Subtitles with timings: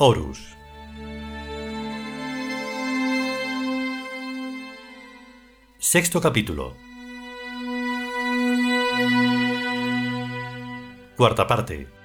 [0.00, 0.56] Horus.
[5.80, 6.76] Sexto capítulo.
[11.16, 11.97] Cuarta parte.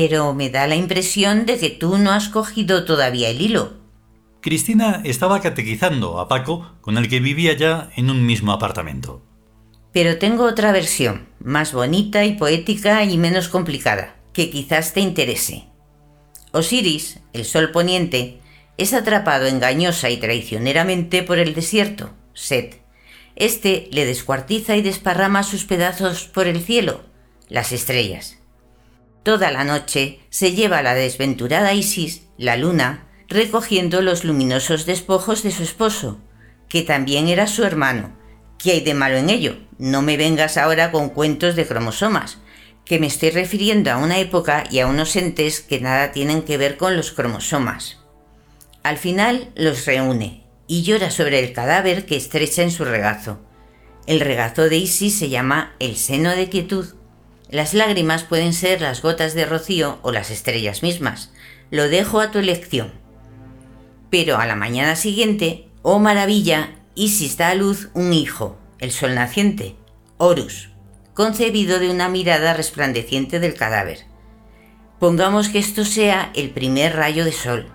[0.00, 3.72] Pero me da la impresión de que tú no has cogido todavía el hilo.
[4.40, 9.20] Cristina estaba catequizando a Paco, con el que vivía ya en un mismo apartamento.
[9.92, 15.64] Pero tengo otra versión, más bonita y poética y menos complicada, que quizás te interese.
[16.52, 18.38] Osiris, el sol poniente,
[18.76, 22.80] es atrapado engañosa y traicioneramente por el desierto, Set.
[23.34, 27.00] Este le descuartiza y desparrama sus pedazos por el cielo,
[27.48, 28.37] las estrellas.
[29.22, 35.50] Toda la noche se lleva la desventurada Isis, la luna, recogiendo los luminosos despojos de
[35.50, 36.20] su esposo,
[36.68, 38.16] que también era su hermano.
[38.58, 39.58] ¿Qué hay de malo en ello?
[39.78, 42.38] No me vengas ahora con cuentos de cromosomas,
[42.84, 46.56] que me estoy refiriendo a una época y a unos entes que nada tienen que
[46.56, 47.98] ver con los cromosomas.
[48.82, 53.40] Al final los reúne y llora sobre el cadáver que estrecha en su regazo.
[54.06, 56.86] El regazo de Isis se llama el seno de quietud.
[57.50, 61.32] Las lágrimas pueden ser las gotas de rocío o las estrellas mismas.
[61.70, 62.92] Lo dejo a tu elección.
[64.10, 69.14] Pero a la mañana siguiente, oh maravilla, Isis da a luz un hijo, el sol
[69.14, 69.76] naciente,
[70.16, 70.70] Horus,
[71.14, 74.00] concebido de una mirada resplandeciente del cadáver.
[74.98, 77.68] Pongamos que esto sea el primer rayo de sol.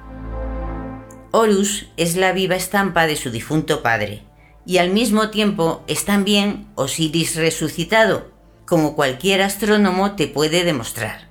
[1.31, 4.23] Horus es la viva estampa de su difunto padre,
[4.65, 8.32] y al mismo tiempo es también Osiris resucitado,
[8.65, 11.29] como cualquier astrónomo te puede demostrar.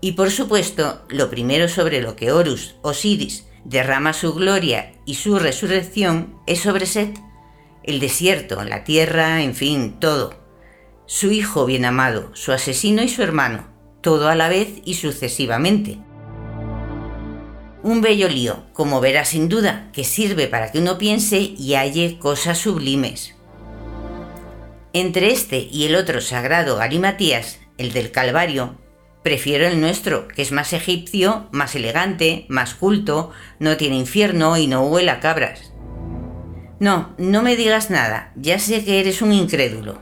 [0.00, 5.38] Y por supuesto, lo primero sobre lo que Horus, Osiris, derrama su gloria y su
[5.38, 7.18] resurrección es sobre Set,
[7.82, 10.34] el desierto, la tierra, en fin, todo.
[11.06, 13.66] Su hijo bien amado, su asesino y su hermano,
[14.00, 15.98] todo a la vez y sucesivamente.
[17.82, 22.18] Un bello lío, como verás sin duda, que sirve para que uno piense y halle
[22.18, 23.34] cosas sublimes.
[24.92, 28.76] Entre este y el otro sagrado Galimatías, el del Calvario,
[29.22, 34.66] Prefiero el nuestro, que es más egipcio, más elegante, más culto, no tiene infierno y
[34.66, 35.74] no huele a cabras.
[36.78, 40.00] No, no me digas nada, ya sé que eres un incrédulo.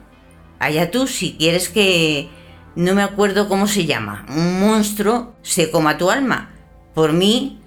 [0.60, 2.28] Allá tú si quieres que...
[2.76, 6.55] no me acuerdo cómo se llama, un monstruo se coma tu alma.
[6.94, 7.60] Por mí...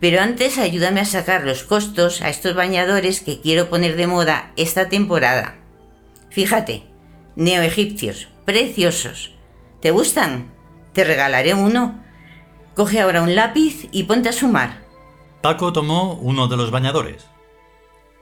[0.00, 4.50] Pero antes ayúdame a sacar los costos a estos bañadores que quiero poner de moda
[4.56, 5.59] esta temporada.
[6.30, 6.84] Fíjate,
[7.36, 9.32] neoegipcios, preciosos.
[9.80, 10.52] ¿Te gustan?
[10.92, 12.02] Te regalaré uno.
[12.74, 14.82] Coge ahora un lápiz y ponte a sumar.
[15.42, 17.26] Paco tomó uno de los bañadores.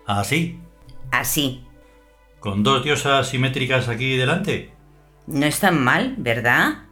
[0.07, 0.59] Así.
[1.11, 1.65] Así.
[2.41, 4.73] ¿Con dos diosas simétricas aquí delante?
[5.27, 6.85] No es tan mal, ¿verdad?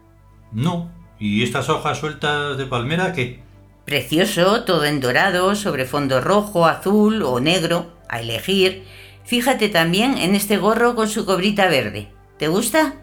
[0.52, 0.90] No.
[1.18, 3.42] ¿Y estas hojas sueltas de palmera qué?
[3.86, 8.84] Precioso, todo en dorado, sobre fondo rojo, azul o negro, a elegir.
[9.26, 12.08] Fíjate también en este gorro con su cobrita verde.
[12.38, 12.94] ¿Te gusta?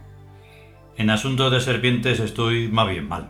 [0.96, 3.30] En asunto de serpientes estoy más bien mal.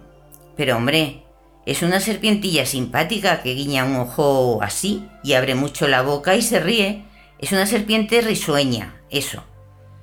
[0.56, 1.24] Pero hombre,
[1.66, 6.44] es una serpientilla simpática que guiña un ojo así y abre mucho la boca y
[6.44, 7.06] se ríe.
[7.40, 9.44] Es una serpiente risueña, eso.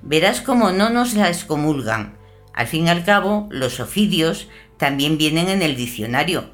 [0.01, 2.17] Verás cómo no nos la excomulgan.
[2.53, 6.51] Al fin y al cabo, los ofidios también vienen en el diccionario.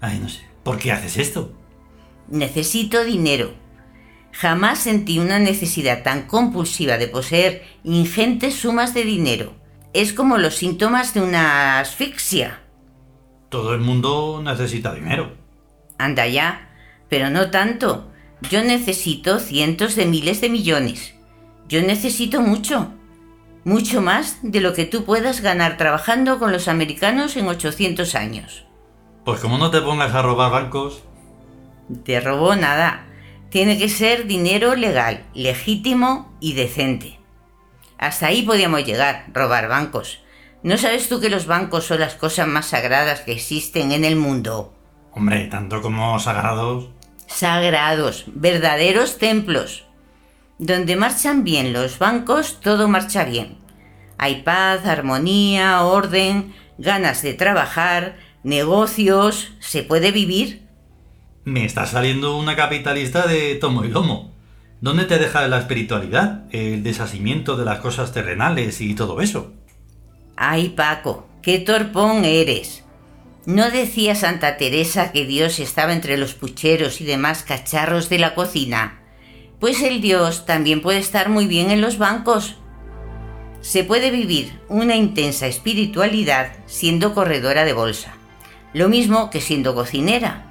[0.00, 0.40] Ay, no sé.
[0.62, 1.52] ¿Por qué haces esto?
[2.28, 3.54] Necesito dinero.
[4.32, 9.60] Jamás sentí una necesidad tan compulsiva de poseer ingentes sumas de dinero
[9.92, 12.60] es como los síntomas de una asfixia.
[13.48, 15.32] Todo el mundo necesita dinero.
[15.98, 16.70] Anda ya,
[17.08, 18.10] pero no tanto.
[18.48, 21.14] Yo necesito cientos de miles de millones.
[21.68, 22.92] Yo necesito mucho.
[23.64, 28.64] Mucho más de lo que tú puedas ganar trabajando con los americanos en 800 años.
[29.24, 31.02] Pues como no te pongas a robar bancos...
[32.04, 33.06] Te robó nada.
[33.50, 37.18] Tiene que ser dinero legal, legítimo y decente.
[37.98, 40.22] Hasta ahí podíamos llegar, robar bancos.
[40.62, 44.14] ¿No sabes tú que los bancos son las cosas más sagradas que existen en el
[44.14, 44.72] mundo?
[45.12, 46.90] Hombre, tanto como sagrados.
[47.26, 49.84] Sagrados, verdaderos templos.
[50.58, 53.58] Donde marchan bien los bancos, todo marcha bien.
[54.16, 60.68] Hay paz, armonía, orden, ganas de trabajar, negocios, se puede vivir.
[61.44, 64.34] Me está saliendo una capitalista de tomo y lomo.
[64.82, 69.52] ¿Dónde te deja la espiritualidad, el deshacimiento de las cosas terrenales y todo eso?
[70.36, 72.84] Ay, Paco, qué torpón eres.
[73.46, 78.34] ¿No decía Santa Teresa que Dios estaba entre los pucheros y demás cacharros de la
[78.34, 79.00] cocina?
[79.58, 82.56] Pues el Dios también puede estar muy bien en los bancos.
[83.62, 88.14] Se puede vivir una intensa espiritualidad siendo corredora de bolsa,
[88.74, 90.49] lo mismo que siendo cocinera.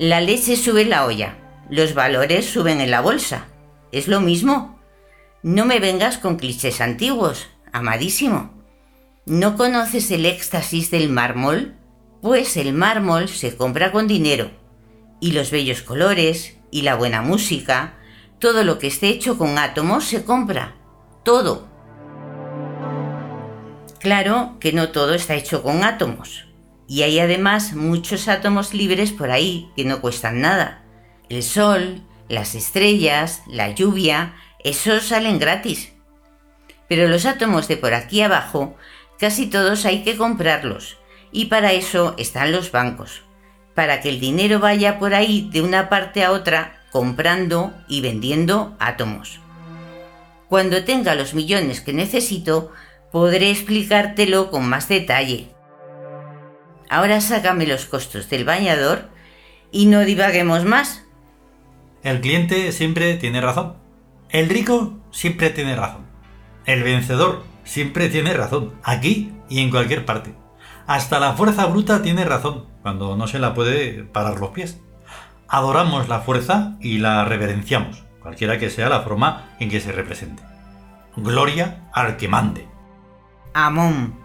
[0.00, 1.36] La leche sube en la olla,
[1.70, 3.46] los valores suben en la bolsa.
[3.92, 4.80] Es lo mismo.
[5.44, 8.50] No me vengas con clichés antiguos, amadísimo.
[9.24, 11.76] ¿No conoces el éxtasis del mármol?
[12.20, 14.50] Pues el mármol se compra con dinero.
[15.20, 17.94] Y los bellos colores, y la buena música,
[18.40, 20.74] todo lo que esté hecho con átomos se compra.
[21.22, 21.68] Todo.
[24.00, 26.46] Claro que no todo está hecho con átomos.
[26.86, 30.84] Y hay además muchos átomos libres por ahí que no cuestan nada.
[31.28, 35.92] El sol, las estrellas, la lluvia, esos salen gratis.
[36.88, 38.76] Pero los átomos de por aquí abajo,
[39.18, 40.98] casi todos hay que comprarlos
[41.34, 43.22] y para eso están los bancos,
[43.74, 48.76] para que el dinero vaya por ahí de una parte a otra comprando y vendiendo
[48.78, 49.40] átomos.
[50.48, 52.70] Cuando tenga los millones que necesito,
[53.10, 55.48] podré explicártelo con más detalle.
[56.88, 59.08] Ahora sácame los costos del bañador
[59.70, 61.04] y no divaguemos más.
[62.02, 63.76] El cliente siempre tiene razón.
[64.30, 66.04] El rico siempre tiene razón.
[66.66, 70.34] El vencedor siempre tiene razón, aquí y en cualquier parte.
[70.86, 74.80] Hasta la fuerza bruta tiene razón, cuando no se la puede parar los pies.
[75.48, 80.42] Adoramos la fuerza y la reverenciamos, cualquiera que sea la forma en que se represente.
[81.16, 82.68] Gloria al que mande.
[83.54, 84.23] Amón.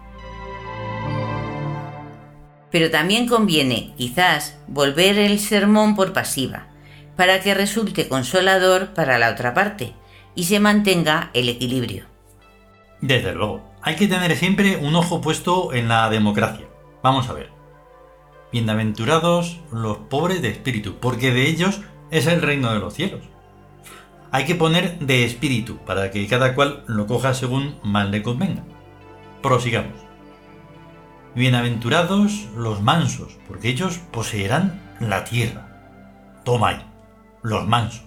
[2.70, 6.68] Pero también conviene, quizás, volver el sermón por pasiva,
[7.16, 9.94] para que resulte consolador para la otra parte
[10.34, 12.04] y se mantenga el equilibrio.
[13.00, 16.66] Desde luego, hay que tener siempre un ojo puesto en la democracia.
[17.02, 17.50] Vamos a ver.
[18.52, 21.80] Bienaventurados los pobres de espíritu, porque de ellos
[22.10, 23.22] es el reino de los cielos.
[24.32, 28.64] Hay que poner de espíritu para que cada cual lo coja según más le convenga.
[29.42, 30.09] Prosigamos.
[31.36, 36.40] Bienaventurados los mansos, porque ellos poseerán la tierra.
[36.44, 36.82] Toma ahí,
[37.42, 38.02] los mansos,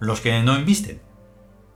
[0.00, 1.00] los que no embisten.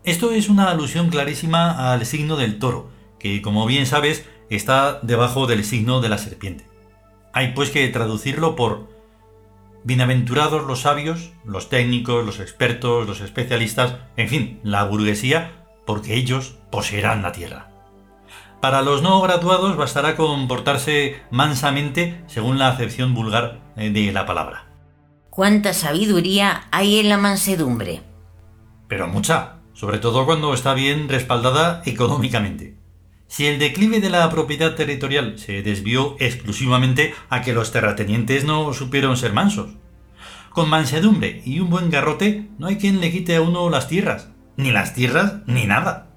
[0.02, 2.90] Esto es una alusión clarísima al signo del toro,
[3.20, 6.66] que como bien sabes está debajo del signo de la serpiente.
[7.32, 8.88] Hay pues que traducirlo por
[9.84, 16.56] Bienaventurados los sabios, los técnicos, los expertos, los especialistas, en fin, la burguesía, porque ellos
[16.70, 17.67] poseerán la tierra.
[18.60, 24.66] Para los no graduados bastará comportarse mansamente según la acepción vulgar eh, de la palabra.
[25.30, 28.02] ¿Cuánta sabiduría hay en la mansedumbre?
[28.88, 32.76] Pero mucha, sobre todo cuando está bien respaldada económicamente.
[33.28, 38.72] Si el declive de la propiedad territorial se desvió exclusivamente a que los terratenientes no
[38.72, 39.70] supieron ser mansos.
[40.50, 44.30] Con mansedumbre y un buen garrote no hay quien le quite a uno las tierras,
[44.56, 46.07] ni las tierras ni nada.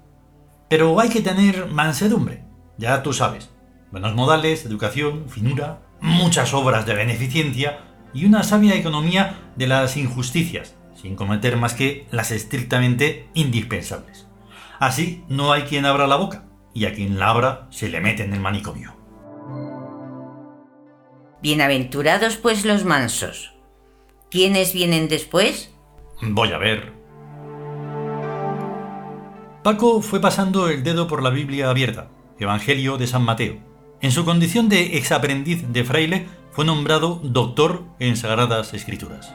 [0.72, 2.44] Pero hay que tener mansedumbre,
[2.78, 3.50] ya tú sabes.
[3.90, 7.80] Buenos modales, educación, finura, muchas obras de beneficencia
[8.14, 14.26] y una sabia economía de las injusticias, sin cometer más que las estrictamente indispensables.
[14.78, 18.32] Así no hay quien abra la boca y a quien labra se le mete en
[18.32, 18.96] el manicomio.
[21.42, 23.52] Bienaventurados pues los mansos.
[24.30, 25.70] ¿Quiénes vienen después?
[26.22, 27.01] Voy a ver.
[29.62, 32.08] Paco fue pasando el dedo por la Biblia abierta,
[32.40, 33.58] Evangelio de San Mateo.
[34.00, 39.32] En su condición de exaprendiz de fraile, fue nombrado doctor en Sagradas Escrituras.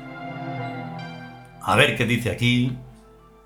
[1.61, 2.77] A ver qué dice aquí.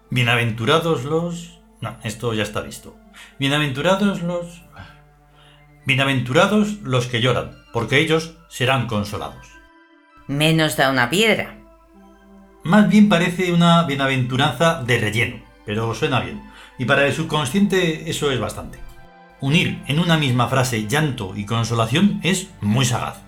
[0.09, 1.59] Bienaventurados los...
[1.81, 2.95] No, esto ya está visto.
[3.37, 4.63] Bienaventurados los...
[5.85, 9.47] Bienaventurados los que lloran, porque ellos serán consolados.
[10.25, 11.59] Menos da una piedra.
[12.63, 16.41] Más bien parece una bienaventuranza de relleno, pero suena bien.
[16.77, 18.77] Y para el subconsciente eso es bastante.
[19.39, 23.21] Unir en una misma frase llanto y consolación es muy sagaz.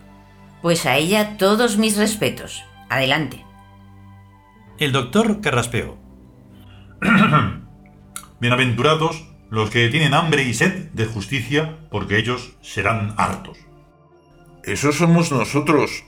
[0.62, 2.66] Pues a ella todos mis respetos.
[2.90, 3.46] Adelante.
[4.78, 5.98] El doctor carraspeó.
[8.42, 13.58] Bienaventurados los que tienen hambre y sed de justicia, porque ellos serán hartos.
[14.66, 16.04] Esos somos nosotros.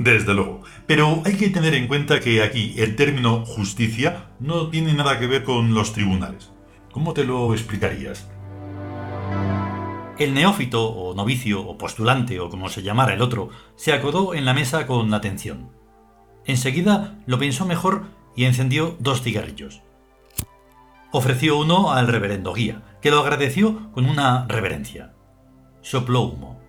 [0.00, 0.62] Desde luego.
[0.86, 5.26] Pero hay que tener en cuenta que aquí el término justicia no tiene nada que
[5.26, 6.50] ver con los tribunales.
[6.90, 8.26] ¿Cómo te lo explicarías?
[10.18, 14.46] El neófito, o novicio, o postulante, o como se llamara el otro, se acodó en
[14.46, 15.68] la mesa con atención.
[16.46, 19.82] Enseguida lo pensó mejor y encendió dos cigarrillos.
[21.12, 25.12] Ofreció uno al reverendo guía, que lo agradeció con una reverencia.
[25.82, 26.59] Sopló humo.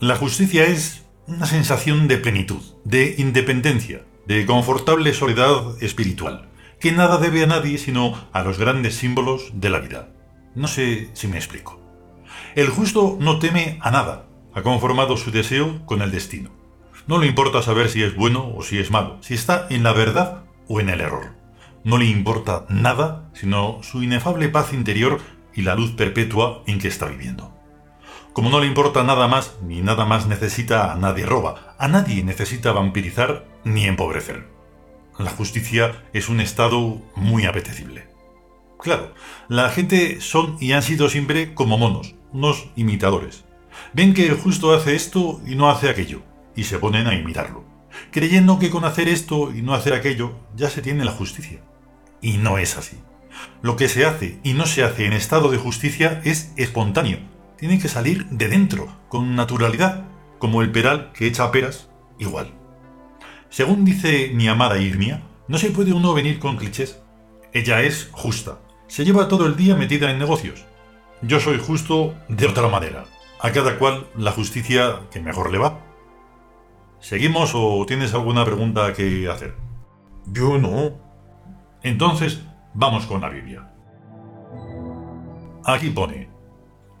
[0.00, 6.48] La justicia es una sensación de plenitud, de independencia, de confortable soledad espiritual,
[6.80, 10.08] que nada debe a nadie sino a los grandes símbolos de la vida.
[10.54, 11.78] No sé si me explico.
[12.54, 16.48] El justo no teme a nada, ha conformado su deseo con el destino.
[17.06, 19.92] No le importa saber si es bueno o si es malo, si está en la
[19.92, 21.34] verdad o en el error.
[21.84, 25.20] No le importa nada sino su inefable paz interior
[25.54, 27.59] y la luz perpetua en que está viviendo.
[28.32, 32.22] Como no le importa nada más, ni nada más necesita a nadie roba, a nadie
[32.22, 34.46] necesita vampirizar ni empobrecer.
[35.18, 38.06] La justicia es un estado muy apetecible.
[38.78, 39.12] Claro,
[39.48, 43.44] la gente son y han sido siempre como monos, unos imitadores.
[43.92, 46.22] Ven que el justo hace esto y no hace aquello,
[46.54, 47.64] y se ponen a imitarlo,
[48.12, 51.60] creyendo que con hacer esto y no hacer aquello ya se tiene la justicia.
[52.22, 52.96] Y no es así.
[53.60, 57.18] Lo que se hace y no se hace en estado de justicia es espontáneo,
[57.60, 60.06] tiene que salir de dentro, con naturalidad,
[60.38, 62.52] como el peral que echa peras, igual.
[63.50, 67.02] Según dice mi amada Irmia, no se puede uno venir con clichés.
[67.52, 70.64] Ella es justa, se lleva todo el día metida en negocios,
[71.22, 73.04] yo soy justo de otra manera.
[73.42, 75.80] A cada cual la justicia que mejor le va.
[76.98, 79.54] ¿Seguimos o tienes alguna pregunta que hacer?
[80.26, 80.98] Yo no.
[81.82, 82.40] Entonces,
[82.72, 83.70] vamos con la Biblia.
[85.64, 86.29] Aquí pone,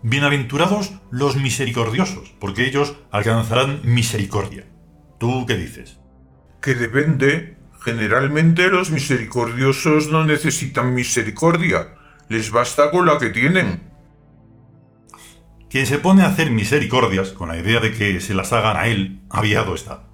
[0.02, 4.64] Bienaventurados los misericordiosos, porque ellos alcanzarán misericordia.
[5.18, 5.98] ¿Tú qué dices?
[6.62, 7.58] Que depende.
[7.82, 11.96] Generalmente los misericordiosos no necesitan misericordia.
[12.30, 13.90] Les basta con la que tienen.
[15.68, 18.86] Quien se pone a hacer misericordias con la idea de que se las hagan a
[18.86, 20.04] él, aviado está.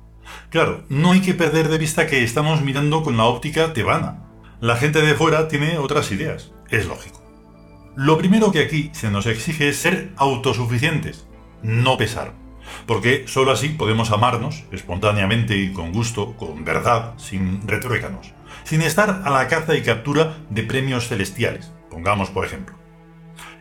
[0.51, 4.25] Claro, no hay que perder de vista que estamos mirando con la óptica tebana.
[4.61, 7.26] La gente de fuera tiene otras ideas, es lógico.
[7.97, 11.27] Lo primero que aquí se nos exige es ser autosuficientes,
[11.63, 12.35] no pesar,
[12.87, 18.35] porque sólo así podemos amarnos espontáneamente y con gusto, con verdad, sin retruécanos,
[18.65, 22.77] sin estar a la caza y captura de premios celestiales, pongamos por ejemplo.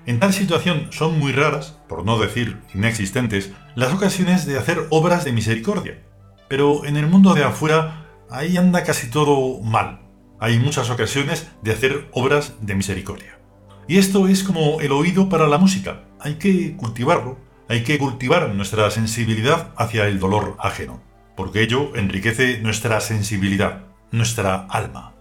[0.05, 5.23] En tal situación son muy raras, por no decir inexistentes, las ocasiones de hacer obras
[5.23, 6.03] de misericordia.
[6.49, 10.01] Pero en el mundo de afuera, ahí anda casi todo mal.
[10.41, 13.39] Hay muchas ocasiones de hacer obras de misericordia.
[13.87, 16.03] Y esto es como el oído para la música.
[16.19, 17.37] Hay que cultivarlo,
[17.69, 21.01] hay que cultivar nuestra sensibilidad hacia el dolor ajeno,
[21.35, 25.13] porque ello enriquece nuestra sensibilidad, nuestra alma.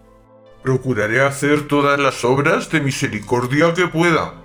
[0.63, 4.41] Procuraré hacer todas las obras de misericordia que pueda.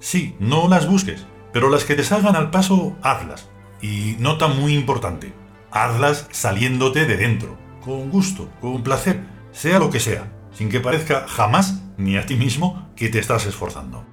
[0.00, 3.48] Sí, no las busques, pero las que te salgan al paso, hazlas.
[3.80, 5.32] Y nota muy importante,
[5.70, 11.26] hazlas saliéndote de dentro, con gusto, con placer, sea lo que sea, sin que parezca
[11.28, 14.04] jamás ni a ti mismo que te estás esforzando.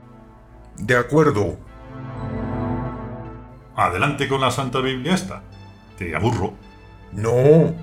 [0.78, 1.58] De acuerdo.
[3.78, 5.44] Adelante con la Santa Biblia esta.
[5.98, 6.56] Te aburro.
[7.14, 7.74] No,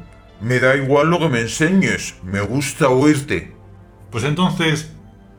[0.42, 3.54] me da igual lo que me enseñes, me gusta oírte.
[4.10, 4.92] Pues entonces,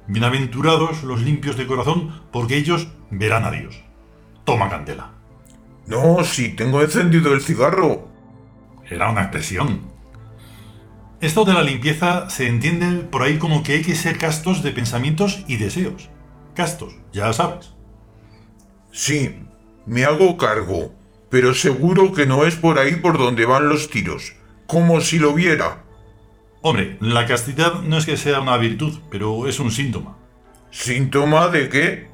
[0.05, 3.81] Bienaventurados los limpios de corazón, porque ellos verán a Dios.
[4.43, 5.11] Toma candela.
[5.87, 8.09] No, si tengo encendido el cigarro.
[8.89, 9.92] Era una expresión.
[11.23, 14.71] Esto de la limpieza se entiende por ahí como que hay que ser castos de
[14.71, 16.09] pensamientos y deseos.
[16.53, 17.71] Castos, ya sabes.
[18.91, 19.37] Sí,
[19.85, 20.93] me hago cargo,
[21.29, 24.33] pero seguro que no es por ahí por donde van los tiros,
[24.67, 25.85] como si lo viera.
[26.61, 30.17] Hombre, la castidad no es que sea una virtud, pero es un síntoma.
[30.71, 32.07] ¿Síntoma de qué?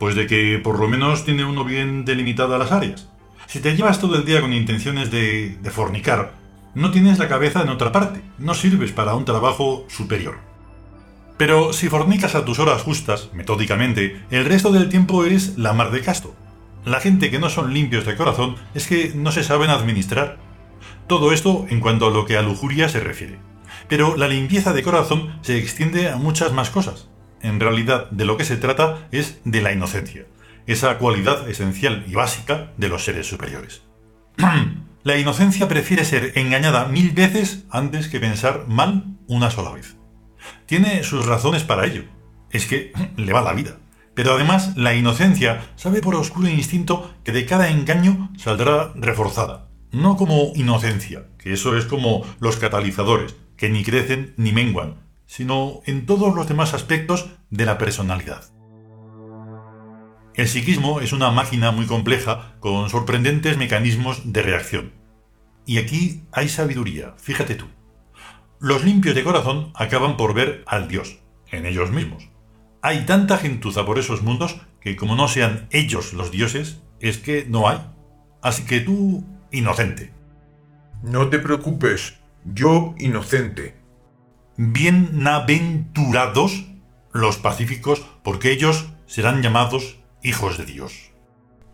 [0.00, 3.08] Pues de que por lo menos tiene uno bien delimitadas las áreas.
[3.46, 6.45] Si te llevas todo el día con intenciones de, de fornicar,
[6.76, 10.36] no tienes la cabeza en otra parte, no sirves para un trabajo superior.
[11.38, 15.90] Pero si fornicas a tus horas justas, metódicamente, el resto del tiempo eres la mar
[15.90, 16.34] de casto.
[16.84, 20.36] La gente que no son limpios de corazón es que no se saben administrar.
[21.06, 23.38] Todo esto en cuanto a lo que a lujuria se refiere.
[23.88, 27.08] Pero la limpieza de corazón se extiende a muchas más cosas.
[27.40, 30.26] En realidad, de lo que se trata es de la inocencia,
[30.66, 33.82] esa cualidad esencial y básica de los seres superiores.
[35.06, 39.96] la inocencia prefiere ser engañada mil veces antes que pensar mal una sola vez.
[40.66, 42.02] Tiene sus razones para ello.
[42.50, 43.76] Es que le va la vida.
[44.16, 49.68] Pero además, la inocencia sabe por oscuro instinto que de cada engaño saldrá reforzada.
[49.92, 55.82] No como inocencia, que eso es como los catalizadores, que ni crecen ni menguan, sino
[55.86, 58.42] en todos los demás aspectos de la personalidad.
[60.34, 64.95] El psiquismo es una máquina muy compleja con sorprendentes mecanismos de reacción.
[65.66, 67.66] Y aquí hay sabiduría, fíjate tú.
[68.60, 71.18] Los limpios de corazón acaban por ver al Dios,
[71.50, 72.30] en ellos mismos.
[72.80, 77.46] Hay tanta gentuza por esos mundos que como no sean ellos los dioses, es que
[77.48, 77.80] no hay.
[78.40, 80.12] Así que tú, inocente.
[81.02, 83.74] No te preocupes, yo inocente.
[84.56, 86.66] Bienaventurados
[87.12, 91.10] los pacíficos, porque ellos serán llamados hijos de Dios.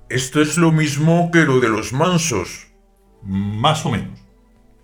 [0.09, 2.72] Esto es lo mismo que lo de los mansos.
[3.25, 4.19] Más o menos.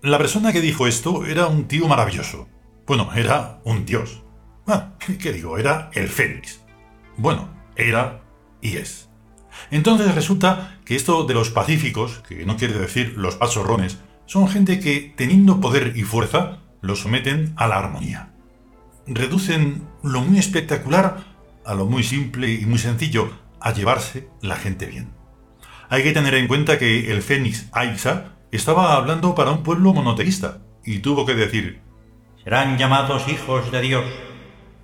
[0.01, 2.47] La persona que dijo esto era un tío maravilloso.
[2.85, 4.23] Bueno, era un dios.
[4.65, 5.57] Ah, ¿qué digo?
[5.57, 6.61] Era el Fénix.
[7.17, 8.21] Bueno, era
[8.61, 9.09] y es.
[9.71, 14.79] Entonces resulta que esto de los pacíficos, que no quiere decir los pachorrones, son gente
[14.79, 18.31] que, teniendo poder y fuerza, lo someten a la armonía.
[19.07, 21.25] Reducen lo muy espectacular
[21.65, 25.18] a lo muy simple y muy sencillo, a llevarse la gente bien.
[25.91, 30.59] Hay que tener en cuenta que el Fénix Aixa estaba hablando para un pueblo monoteísta
[30.85, 31.81] y tuvo que decir
[32.43, 34.05] serán llamados hijos de Dios.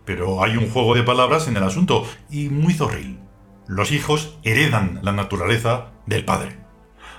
[0.04, 3.20] Pero hay un juego de palabras en el asunto y muy zorril.
[3.68, 6.58] Los hijos heredan la naturaleza del padre.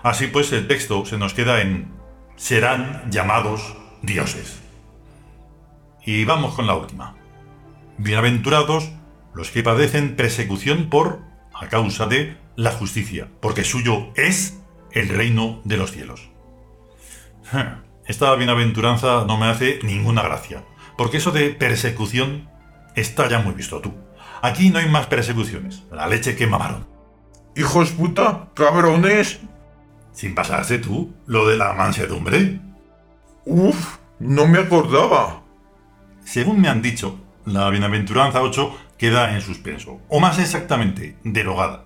[0.03, 1.89] Así pues el texto se nos queda en
[2.37, 4.63] serán llamados dioses.
[6.05, 7.17] Y vamos con la última.
[7.99, 8.91] Bienaventurados
[9.33, 11.21] los que padecen persecución por
[11.55, 14.59] a causa de la justicia, porque suyo es
[14.93, 16.31] el reino de los cielos.
[18.07, 20.65] Esta bienaventuranza no me hace ninguna gracia,
[20.97, 22.49] porque eso de persecución
[22.95, 23.93] está ya muy visto tú.
[24.43, 26.87] Aquí no hay más persecuciones, la leche que mamaron.
[27.57, 29.41] Hijos puta, cabrones.
[30.13, 32.61] Sin pasarse tú, lo de la mansedumbre.
[33.45, 35.43] Uf, no me acordaba.
[36.25, 41.86] Según me han dicho, la bienaventuranza 8 queda en suspenso, o más exactamente, derogada.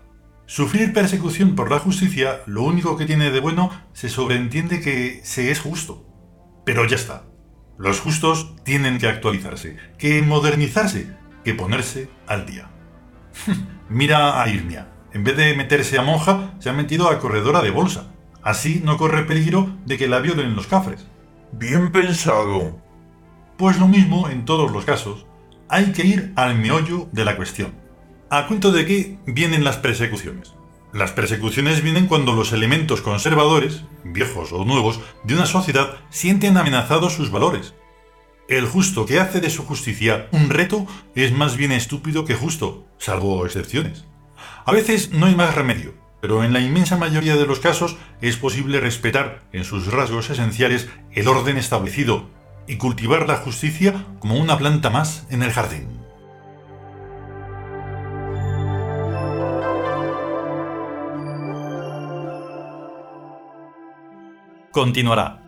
[0.50, 5.52] Sufrir persecución por la justicia, lo único que tiene de bueno, se sobreentiende que se
[5.52, 6.04] es justo.
[6.66, 7.22] Pero ya está.
[7.78, 12.68] Los justos tienen que actualizarse, que modernizarse, que ponerse al día.
[13.88, 14.88] Mira a Irmia.
[15.12, 18.12] En vez de meterse a monja, se ha metido a corredora de bolsa.
[18.42, 21.06] Así no corre peligro de que la violen los cafres.
[21.52, 22.82] Bien pensado.
[23.56, 25.26] Pues lo mismo en todos los casos.
[25.68, 27.79] Hay que ir al meollo de la cuestión.
[28.32, 30.54] ¿A cuento de qué vienen las persecuciones?
[30.92, 37.12] Las persecuciones vienen cuando los elementos conservadores, viejos o nuevos, de una sociedad sienten amenazados
[37.12, 37.74] sus valores.
[38.48, 42.86] El justo que hace de su justicia un reto es más bien estúpido que justo,
[42.98, 44.04] salvo excepciones.
[44.64, 48.36] A veces no hay más remedio, pero en la inmensa mayoría de los casos es
[48.36, 52.30] posible respetar en sus rasgos esenciales el orden establecido
[52.68, 55.99] y cultivar la justicia como una planta más en el jardín.
[64.70, 65.39] Continuará.